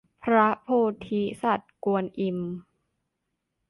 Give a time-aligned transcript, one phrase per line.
[0.23, 0.67] พระโพ
[1.07, 2.39] ธิสัตว์กวนอิม